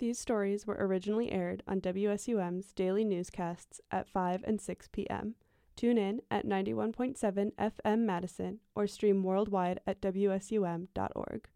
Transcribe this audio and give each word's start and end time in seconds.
These 0.00 0.18
stories 0.18 0.66
were 0.66 0.78
originally 0.80 1.30
aired 1.30 1.62
on 1.68 1.82
WSUM's 1.82 2.72
daily 2.72 3.04
newscasts 3.04 3.82
at 3.90 4.08
5 4.08 4.42
and 4.46 4.58
6 4.58 4.88
p.m. 4.92 5.34
Tune 5.76 5.98
in 5.98 6.22
at 6.30 6.46
91.7 6.46 7.52
FM 7.52 7.98
Madison 7.98 8.60
or 8.74 8.86
stream 8.86 9.22
worldwide 9.22 9.80
at 9.86 10.00
WSUM.org. 10.00 11.48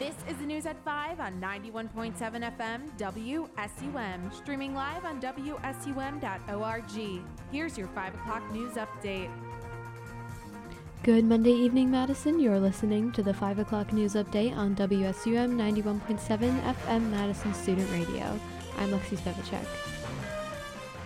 This 0.00 0.16
is 0.28 0.36
the 0.38 0.46
news 0.46 0.66
at 0.66 0.82
5 0.84 1.20
on 1.20 1.40
91.7 1.40 2.16
FM 2.56 2.90
WSUM, 2.98 4.34
streaming 4.34 4.74
live 4.74 5.04
on 5.04 5.20
WSUM.org. 5.20 6.90
Here's 7.52 7.78
your 7.78 7.86
5 7.86 8.14
o'clock 8.16 8.52
news 8.52 8.72
update. 8.72 9.30
Good 11.02 11.24
Monday 11.24 11.52
evening, 11.52 11.90
Madison. 11.90 12.38
You're 12.38 12.60
listening 12.60 13.10
to 13.12 13.22
the 13.22 13.32
5 13.32 13.60
o'clock 13.60 13.90
news 13.90 14.12
update 14.16 14.54
on 14.54 14.76
WSUM 14.76 15.56
91.7 15.56 16.60
FM 16.60 17.10
Madison 17.10 17.54
Student 17.54 17.90
Radio. 17.90 18.38
I'm 18.76 18.90
Lexi 18.90 19.16
Spevacek. 19.16 19.64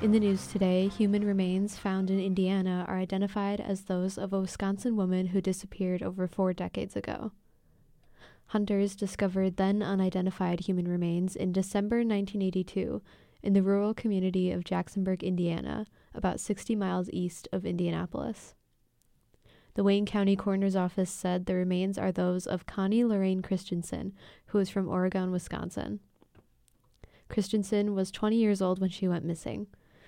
In 0.03 0.11
the 0.11 0.19
news 0.19 0.49
today, 0.49 0.89
human 0.89 1.25
remains 1.25 1.79
found 1.79 2.11
in 2.11 2.19
Indiana 2.19 2.85
are 2.89 2.99
identified 2.99 3.61
as 3.61 3.83
those 3.83 4.19
of 4.19 4.33
a 4.33 4.41
Wisconsin 4.41 4.97
woman 4.97 5.27
who 5.27 5.41
disappeared 5.41 6.03
over 6.03 6.27
four 6.27 6.53
decades 6.53 6.97
ago. 6.97 7.31
Hunters 8.47 8.97
discovered 8.97 9.59
then 9.59 9.81
unidentified 9.81 10.59
human 10.59 10.89
remains 10.89 11.37
in 11.37 11.53
December 11.53 11.99
1982 11.99 13.01
in 13.45 13.53
the 13.53 13.63
rural 13.63 13.95
community 13.95 14.51
of 14.51 14.65
Jacksonburg, 14.65 15.23
Indiana, 15.23 15.87
about 16.13 16.41
60 16.41 16.75
miles 16.75 17.09
east 17.13 17.47
of 17.53 17.65
Indianapolis. 17.65 18.57
The 19.75 19.83
Wayne 19.83 20.07
County 20.07 20.37
Coroner's 20.37 20.77
Office 20.77 21.11
said 21.11 21.47
the 21.47 21.55
remains 21.55 21.99
are 21.99 22.13
those 22.13 22.47
of 22.47 22.67
Connie 22.67 23.05
Lorraine 23.05 23.43
Christensen, 23.43 24.13
who 24.47 24.59
is 24.59 24.71
from 24.71 24.89
Oregon, 24.89 25.33
Wisconsin. 25.33 25.99
Christensen 27.29 27.95
was 27.95 28.13
20 28.13 28.37
years 28.37 28.63
old 28.63 28.81
when 28.81 28.91
she 28.91 29.09
went 29.09 29.25
missing. 29.25 29.67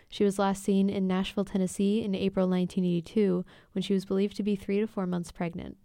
She 0.09 0.23
was 0.23 0.39
last 0.39 0.63
seen 0.63 0.89
in 0.89 1.09
Nashville, 1.09 1.45
Tennessee 1.45 2.03
in 2.03 2.15
April 2.15 2.49
1982 2.49 3.45
when 3.73 3.83
she 3.83 3.93
was 3.93 4.05
believed 4.05 4.37
to 4.37 4.45
be 4.45 4.55
three 4.55 4.79
to 4.79 4.87
four 4.87 5.05
months 5.05 5.33
pregnant. 5.33 5.77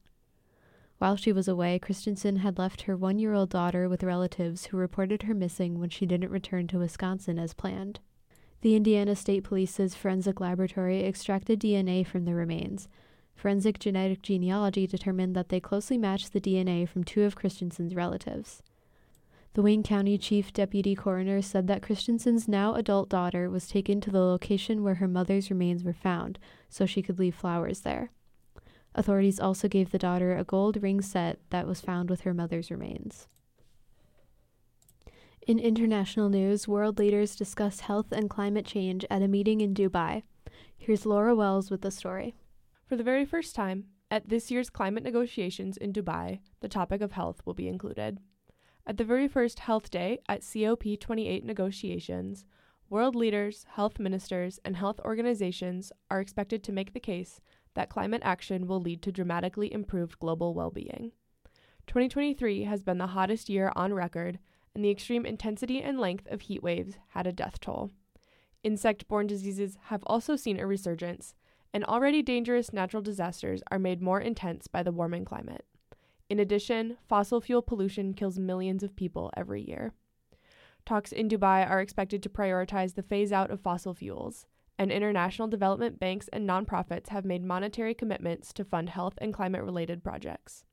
While 1.00 1.16
she 1.16 1.32
was 1.32 1.48
away, 1.48 1.80
Christensen 1.80 2.38
had 2.38 2.60
left 2.60 2.84
her 2.84 2.96
one 2.96 3.18
year 3.18 3.34
old 3.34 3.50
daughter 3.50 3.90
with 3.90 4.04
relatives 4.04 4.66
who 4.66 4.78
reported 4.78 5.24
her 5.24 5.34
missing 5.34 5.80
when 5.80 5.90
she 5.90 6.06
didn't 6.06 6.30
return 6.30 6.68
to 6.68 6.78
Wisconsin 6.78 7.40
as 7.40 7.56
planned. 7.56 8.00
The 8.62 8.76
Indiana 8.76 9.16
State 9.16 9.44
Police's 9.44 9.96
forensic 9.96 10.40
laboratory 10.40 11.04
extracted 11.04 11.60
DNA 11.60 12.06
from 12.06 12.26
the 12.26 12.36
remains. 12.36 12.88
Forensic 13.42 13.80
genetic 13.80 14.22
genealogy 14.22 14.86
determined 14.86 15.36
that 15.36 15.50
they 15.50 15.60
closely 15.60 15.98
matched 15.98 16.32
the 16.32 16.40
DNA 16.40 16.88
from 16.88 17.04
two 17.04 17.24
of 17.24 17.36
Christensen's 17.36 17.96
relatives. 17.96 18.62
The 19.56 19.64
Wayne 19.64 19.82
County 19.82 20.20
Chief 20.20 20.54
Deputy 20.54 20.94
Coroner 20.94 21.42
said 21.42 21.66
that 21.66 21.82
Christensen's 21.82 22.48
now 22.48 22.76
adult 22.76 23.10
daughter 23.10 23.50
was 23.50 23.68
taken 23.68 24.00
to 24.02 24.12
the 24.12 24.20
location 24.20 24.84
where 24.84 24.94
her 25.02 25.08
mother's 25.08 25.50
remains 25.50 25.84
were 25.84 25.92
found 25.92 26.38
so 26.70 26.86
she 26.86 27.02
could 27.02 27.18
leave 27.18 27.34
flowers 27.34 27.80
there. 27.80 28.12
Authorities 28.94 29.40
also 29.40 29.68
gave 29.68 29.90
the 29.90 29.98
daughter 29.98 30.38
a 30.38 30.44
gold 30.44 30.84
ring 30.84 31.02
set 31.02 31.40
that 31.50 31.66
was 31.66 31.82
found 31.82 32.12
with 32.12 32.22
her 32.22 32.36
mother's 32.36 32.70
remains. 32.70 33.28
In 35.48 35.58
international 35.58 36.30
news, 36.30 36.68
world 36.68 37.00
leaders 37.00 37.36
discuss 37.36 37.80
health 37.80 38.12
and 38.12 38.30
climate 38.30 38.68
change 38.68 39.04
at 39.10 39.24
a 39.24 39.28
meeting 39.28 39.62
in 39.62 39.74
Dubai. 39.74 40.22
Here's 40.78 41.08
Laura 41.08 41.34
Wells 41.34 41.72
with 41.72 41.82
the 41.82 41.90
story. 41.90 42.36
For 42.92 42.98
the 42.98 43.06
very 43.06 43.24
first 43.24 43.56
time, 43.56 43.86
at 44.12 44.28
this 44.28 44.52
year's 44.52 44.70
climate 44.70 45.06
negotiations 45.06 45.78
in 45.78 45.94
Dubai, 45.94 46.42
the 46.60 46.68
topic 46.68 47.00
of 47.00 47.14
health 47.14 47.42
will 47.46 47.54
be 47.54 47.70
included. 47.70 48.20
At 48.86 48.98
the 48.98 49.06
very 49.06 49.30
first 49.30 49.60
Health 49.60 49.90
Day 49.90 50.20
at 50.28 50.42
COP28 50.42 51.46
negotiations, 51.46 52.44
world 52.90 53.16
leaders, 53.16 53.66
health 53.76 53.98
ministers, 53.98 54.60
and 54.66 54.76
health 54.76 55.00
organizations 55.06 55.94
are 56.10 56.20
expected 56.20 56.66
to 56.66 56.74
make 56.74 56.92
the 56.92 57.00
case 57.00 57.40
that 57.76 57.88
climate 57.88 58.24
action 58.26 58.68
will 58.68 58.82
lead 58.82 59.02
to 59.04 59.12
dramatically 59.14 59.72
improved 59.72 60.20
global 60.20 60.54
well 60.54 60.70
being. 60.70 61.14
2023 61.88 62.66
has 62.66 62.84
been 62.84 62.98
the 62.98 63.16
hottest 63.16 63.48
year 63.48 63.72
on 63.74 63.94
record, 63.94 64.38
and 64.76 64.84
the 64.84 64.92
extreme 64.92 65.26
intensity 65.26 65.82
and 65.82 65.98
length 65.98 66.28
of 66.30 66.42
heat 66.42 66.62
waves 66.62 66.98
had 67.12 67.26
a 67.26 67.32
death 67.32 67.58
toll. 67.62 67.90
Insect 68.66 69.08
borne 69.08 69.28
diseases 69.28 69.78
have 69.86 70.04
also 70.06 70.36
seen 70.36 70.60
a 70.60 70.68
resurgence, 70.68 71.36
and 71.74 71.84
already 71.86 72.22
dangerous 72.22 72.74
natural 72.74 73.02
disasters 73.02 73.62
are 73.72 73.80
made 73.80 74.02
more 74.02 74.20
intense 74.20 74.68
by 74.68 74.84
the 74.84 74.92
warming 74.92 75.26
climate. 75.26 75.66
In 76.30 76.40
addition, 76.40 76.98
fossil 77.08 77.42
fuel 77.42 77.62
pollution 77.62 78.14
kills 78.14 78.40
millions 78.40 78.84
of 78.84 78.96
people 78.96 79.32
every 79.36 79.62
year. 79.62 79.94
Talks 80.86 81.12
in 81.12 81.30
Dubai 81.30 81.70
are 81.70 81.82
expected 81.82 82.24
to 82.24 82.30
prioritize 82.30 82.96
the 82.96 83.04
phase 83.04 83.32
out 83.32 83.52
of 83.52 83.60
fossil 83.60 83.94
fuels, 83.94 84.46
and 84.80 84.92
international 84.92 85.48
development 85.48 86.00
banks 86.00 86.28
and 86.34 86.50
nonprofits 86.50 87.10
have 87.10 87.26
made 87.26 87.44
monetary 87.44 87.94
commitments 87.94 88.52
to 88.54 88.64
fund 88.64 88.90
health 88.90 89.14
and 89.20 89.34
climate 89.34 89.64
related 89.64 90.04
projects. 90.04 90.64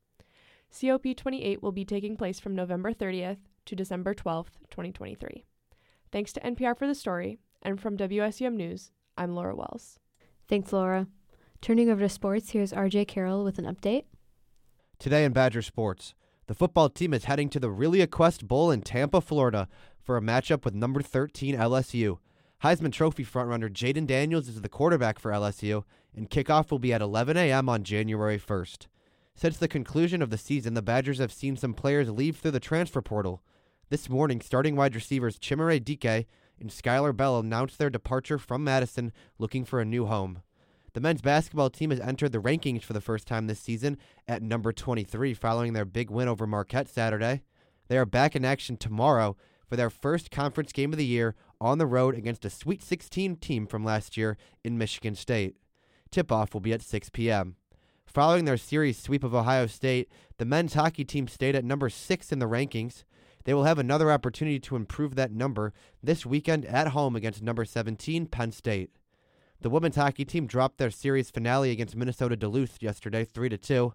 COP28 0.71 1.61
will 1.61 1.71
be 1.71 1.85
taking 1.85 2.15
place 2.15 2.39
from 2.39 2.55
November 2.55 2.93
30th 2.93 3.37
to 3.65 3.75
December 3.75 4.13
12th, 4.13 4.57
2023. 4.69 5.45
Thanks 6.11 6.33
to 6.33 6.41
NPR 6.41 6.77
for 6.77 6.87
the 6.87 6.95
story, 6.95 7.39
and 7.61 7.79
from 7.79 7.97
WSUM 7.97 8.53
News, 8.53 8.91
I'm 9.17 9.35
Laura 9.35 9.55
Wells. 9.55 9.99
Thanks, 10.49 10.73
Laura. 10.73 11.05
Turning 11.61 11.91
over 11.91 12.01
to 12.01 12.09
sports, 12.09 12.49
here's 12.51 12.73
RJ 12.73 13.07
Carroll 13.07 13.43
with 13.43 13.59
an 13.59 13.65
update. 13.65 14.05
Today 14.97 15.23
in 15.23 15.31
Badger 15.31 15.61
Sports, 15.61 16.15
the 16.47 16.55
football 16.55 16.89
team 16.89 17.13
is 17.13 17.25
heading 17.25 17.49
to 17.49 17.59
the 17.59 17.67
ReliaQuest 17.67 18.47
Bowl 18.47 18.71
in 18.71 18.81
Tampa, 18.81 19.21
Florida 19.21 19.67
for 20.01 20.17
a 20.17 20.21
matchup 20.21 20.65
with 20.65 20.73
number 20.73 21.03
13 21.03 21.55
LSU. 21.55 22.17
Heisman 22.63 22.91
Trophy 22.91 23.23
frontrunner 23.23 23.69
Jayden 23.69 24.07
Daniels 24.07 24.47
is 24.47 24.59
the 24.59 24.67
quarterback 24.67 25.19
for 25.19 25.31
LSU, 25.31 25.83
and 26.15 26.31
kickoff 26.31 26.71
will 26.71 26.79
be 26.79 26.93
at 26.93 27.01
11 27.01 27.37
a.m. 27.37 27.69
on 27.69 27.83
January 27.83 28.39
1st. 28.39 28.87
Since 29.35 29.57
the 29.57 29.67
conclusion 29.67 30.23
of 30.23 30.31
the 30.31 30.37
season, 30.37 30.73
the 30.73 30.81
Badgers 30.81 31.19
have 31.19 31.31
seen 31.31 31.57
some 31.57 31.75
players 31.75 32.09
leave 32.09 32.37
through 32.37 32.51
the 32.51 32.59
transfer 32.59 33.03
portal. 33.03 33.43
This 33.89 34.09
morning, 34.09 34.41
starting 34.41 34.75
wide 34.75 34.95
receivers 34.95 35.37
Chimere 35.37 35.79
Dike 35.79 36.25
and 36.61 36.69
Skyler 36.69 37.15
Bell 37.15 37.39
announced 37.39 37.77
their 37.77 37.89
departure 37.89 38.37
from 38.37 38.63
Madison 38.63 39.11
looking 39.37 39.65
for 39.65 39.79
a 39.79 39.85
new 39.85 40.05
home. 40.05 40.41
The 40.93 41.01
men's 41.01 41.21
basketball 41.21 41.69
team 41.69 41.91
has 41.91 41.99
entered 41.99 42.31
the 42.31 42.41
rankings 42.41 42.83
for 42.83 42.93
the 42.93 43.01
first 43.01 43.27
time 43.27 43.47
this 43.47 43.59
season 43.59 43.97
at 44.27 44.41
number 44.41 44.71
23 44.71 45.33
following 45.33 45.73
their 45.73 45.85
big 45.85 46.09
win 46.09 46.27
over 46.27 46.47
Marquette 46.47 46.89
Saturday. 46.89 47.43
They 47.87 47.97
are 47.97 48.05
back 48.05 48.35
in 48.35 48.43
action 48.43 48.77
tomorrow 48.77 49.37
for 49.67 49.75
their 49.75 49.89
first 49.89 50.31
conference 50.31 50.71
game 50.71 50.91
of 50.91 50.97
the 50.97 51.05
year 51.05 51.35
on 51.61 51.77
the 51.77 51.85
road 51.85 52.15
against 52.15 52.45
a 52.45 52.49
Sweet 52.49 52.81
16 52.81 53.35
team 53.37 53.67
from 53.67 53.83
last 53.83 54.17
year 54.17 54.37
in 54.63 54.77
Michigan 54.77 55.15
State. 55.15 55.55
Tip 56.11 56.31
off 56.31 56.53
will 56.53 56.61
be 56.61 56.73
at 56.73 56.81
6 56.81 57.09
p.m. 57.11 57.55
Following 58.05 58.45
their 58.45 58.57
series 58.57 58.97
sweep 58.97 59.23
of 59.23 59.35
Ohio 59.35 59.67
State, 59.67 60.09
the 60.37 60.45
men's 60.45 60.73
hockey 60.73 61.05
team 61.05 61.27
stayed 61.27 61.55
at 61.55 61.63
number 61.63 61.89
6 61.89 62.31
in 62.31 62.39
the 62.39 62.47
rankings. 62.47 63.03
They 63.49 63.55
will 63.55 63.63
have 63.63 63.79
another 63.79 64.11
opportunity 64.11 64.59
to 64.59 64.75
improve 64.75 65.15
that 65.15 65.31
number 65.31 65.73
this 66.03 66.23
weekend 66.23 66.65
at 66.65 66.89
home 66.89 67.15
against 67.15 67.41
number 67.41 67.65
17 67.65 68.27
Penn 68.27 68.51
State. 68.51 68.91
The 69.61 69.71
women's 69.71 69.95
hockey 69.95 70.23
team 70.23 70.45
dropped 70.45 70.77
their 70.77 70.91
series 70.91 71.31
finale 71.31 71.71
against 71.71 71.95
Minnesota 71.95 72.35
Duluth 72.35 72.77
yesterday 72.79 73.25
3 73.25 73.49
2. 73.49 73.93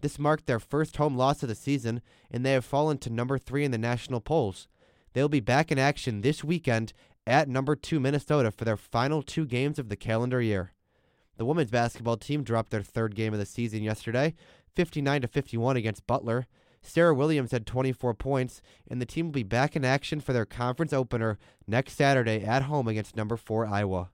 This 0.00 0.18
marked 0.18 0.46
their 0.46 0.58
first 0.58 0.96
home 0.96 1.18
loss 1.18 1.42
of 1.42 1.50
the 1.50 1.54
season, 1.54 2.00
and 2.30 2.46
they 2.46 2.52
have 2.52 2.64
fallen 2.64 2.96
to 2.96 3.10
number 3.10 3.36
3 3.36 3.66
in 3.66 3.72
the 3.72 3.76
national 3.76 4.22
polls. 4.22 4.68
They'll 5.12 5.28
be 5.28 5.38
back 5.38 5.70
in 5.70 5.78
action 5.78 6.22
this 6.22 6.42
weekend 6.42 6.94
at 7.26 7.46
number 7.46 7.76
2 7.76 8.00
Minnesota 8.00 8.50
for 8.50 8.64
their 8.64 8.78
final 8.78 9.20
two 9.20 9.44
games 9.44 9.78
of 9.78 9.90
the 9.90 9.96
calendar 9.96 10.40
year. 10.40 10.72
The 11.36 11.44
women's 11.44 11.70
basketball 11.70 12.16
team 12.16 12.42
dropped 12.42 12.70
their 12.70 12.80
third 12.80 13.14
game 13.14 13.34
of 13.34 13.38
the 13.38 13.44
season 13.44 13.82
yesterday, 13.82 14.34
59 14.74 15.20
to 15.20 15.28
51 15.28 15.76
against 15.76 16.06
Butler. 16.06 16.46
Serah 16.84 17.16
Williams 17.16 17.52
had 17.52 17.66
24 17.66 18.14
points, 18.14 18.60
and 18.88 19.00
the 19.00 19.06
team 19.06 19.26
will 19.26 19.32
be 19.32 19.42
back 19.42 19.74
in 19.74 19.84
action 19.84 20.20
for 20.20 20.32
their 20.32 20.44
conference 20.44 20.92
opener 20.92 21.38
next 21.66 21.96
Saturday 21.96 22.44
at 22.44 22.64
home 22.64 22.86
against 22.86 23.16
number 23.16 23.36
4 23.36 23.66
Iowa. 23.66 24.10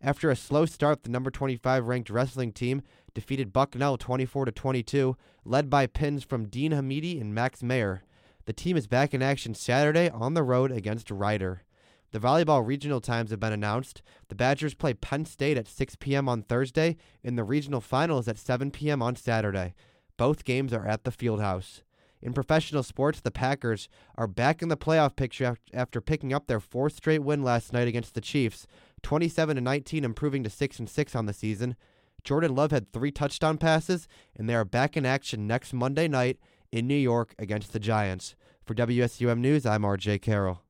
After 0.00 0.30
a 0.30 0.36
slow 0.36 0.66
start, 0.66 1.04
the 1.04 1.10
number 1.10 1.30
25 1.30 1.86
ranked 1.86 2.10
wrestling 2.10 2.52
team 2.52 2.82
defeated 3.14 3.52
Bucknell 3.52 3.96
24 3.96 4.46
to 4.46 4.52
22, 4.52 5.16
led 5.44 5.70
by 5.70 5.86
pins 5.86 6.24
from 6.24 6.48
Dean 6.48 6.72
Hamiti 6.72 7.20
and 7.20 7.34
Max 7.34 7.62
Mayer. 7.62 8.02
The 8.44 8.52
team 8.52 8.76
is 8.76 8.86
back 8.86 9.14
in 9.14 9.22
action 9.22 9.54
Saturday 9.54 10.10
on 10.10 10.34
the 10.34 10.42
road 10.42 10.72
against 10.72 11.10
Rider. 11.10 11.62
The 12.10 12.18
volleyball 12.18 12.66
regional 12.66 13.00
times 13.00 13.30
have 13.30 13.40
been 13.40 13.52
announced. 13.52 14.02
The 14.28 14.34
Badgers 14.34 14.74
play 14.74 14.92
Penn 14.92 15.24
State 15.24 15.56
at 15.56 15.68
6 15.68 15.96
p.m. 15.96 16.28
on 16.28 16.42
Thursday, 16.42 16.96
and 17.24 17.38
the 17.38 17.44
regional 17.44 17.80
finals 17.80 18.28
at 18.28 18.38
7 18.38 18.70
p.m. 18.70 19.00
on 19.00 19.16
Saturday. 19.16 19.74
Both 20.18 20.44
games 20.44 20.72
are 20.72 20.86
at 20.86 21.04
the 21.04 21.10
Fieldhouse. 21.10 21.82
In 22.22 22.32
professional 22.32 22.84
sports, 22.84 23.20
the 23.20 23.32
Packers 23.32 23.88
are 24.16 24.28
back 24.28 24.62
in 24.62 24.68
the 24.68 24.76
playoff 24.76 25.16
picture 25.16 25.56
after 25.72 26.00
picking 26.00 26.32
up 26.32 26.46
their 26.46 26.60
fourth 26.60 26.94
straight 26.94 27.24
win 27.24 27.42
last 27.42 27.72
night 27.72 27.88
against 27.88 28.14
the 28.14 28.20
Chiefs, 28.20 28.66
27 29.02 29.56
to 29.56 29.60
19, 29.60 30.04
improving 30.04 30.44
to 30.44 30.50
6 30.50 30.78
and 30.78 30.88
6 30.88 31.16
on 31.16 31.26
the 31.26 31.32
season. 31.32 31.74
Jordan 32.22 32.54
Love 32.54 32.70
had 32.70 32.92
three 32.92 33.10
touchdown 33.10 33.58
passes, 33.58 34.06
and 34.36 34.48
they 34.48 34.54
are 34.54 34.64
back 34.64 34.96
in 34.96 35.04
action 35.04 35.48
next 35.48 35.72
Monday 35.72 36.06
night 36.06 36.38
in 36.70 36.86
New 36.86 36.94
York 36.94 37.34
against 37.40 37.72
the 37.72 37.80
Giants. 37.80 38.36
For 38.64 38.74
WSUM 38.74 39.38
News, 39.38 39.66
I'm 39.66 39.82
RJ 39.82 40.22
Carroll. 40.22 40.62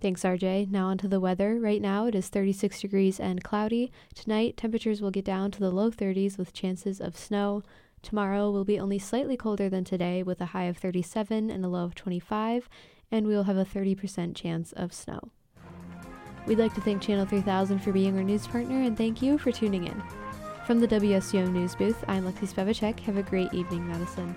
Thanks, 0.00 0.24
RJ. 0.24 0.68
Now 0.68 0.88
onto 0.88 1.08
the 1.08 1.20
weather. 1.20 1.58
Right 1.58 1.80
now 1.80 2.06
it 2.06 2.14
is 2.14 2.28
36 2.28 2.80
degrees 2.80 3.18
and 3.18 3.42
cloudy. 3.42 3.90
Tonight, 4.14 4.56
temperatures 4.56 5.00
will 5.00 5.12
get 5.12 5.24
down 5.24 5.52
to 5.52 5.60
the 5.60 5.70
low 5.70 5.90
30s 5.90 6.36
with 6.36 6.52
chances 6.52 7.00
of 7.00 7.16
snow. 7.16 7.62
Tomorrow 8.06 8.52
will 8.52 8.64
be 8.64 8.78
only 8.78 9.00
slightly 9.00 9.36
colder 9.36 9.68
than 9.68 9.82
today 9.82 10.22
with 10.22 10.40
a 10.40 10.46
high 10.46 10.66
of 10.66 10.76
37 10.76 11.50
and 11.50 11.64
a 11.64 11.68
low 11.68 11.82
of 11.82 11.96
25, 11.96 12.68
and 13.10 13.26
we 13.26 13.34
will 13.34 13.42
have 13.42 13.56
a 13.56 13.64
30% 13.64 14.36
chance 14.36 14.70
of 14.70 14.92
snow. 14.92 15.18
We'd 16.46 16.60
like 16.60 16.72
to 16.76 16.80
thank 16.80 17.02
Channel 17.02 17.26
3000 17.26 17.80
for 17.80 17.90
being 17.90 18.16
our 18.16 18.22
news 18.22 18.46
partner 18.46 18.80
and 18.80 18.96
thank 18.96 19.22
you 19.22 19.38
for 19.38 19.50
tuning 19.50 19.88
in. 19.88 20.00
From 20.68 20.78
the 20.78 20.86
WSUM 20.86 21.50
News 21.50 21.74
booth, 21.74 22.04
I'm 22.06 22.22
Lexi 22.22 22.46
Spevacek. 22.46 23.00
Have 23.00 23.16
a 23.16 23.24
great 23.24 23.52
evening, 23.52 23.88
Madison. 23.88 24.36